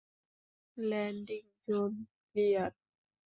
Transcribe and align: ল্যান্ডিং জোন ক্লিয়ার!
ল্যান্ডিং 0.77 1.43
জোন 1.67 1.91
ক্লিয়ার! 2.25 2.71